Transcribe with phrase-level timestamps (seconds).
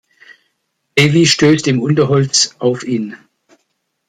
[0.95, 3.17] Davie stößt im Unterholz auf ihn.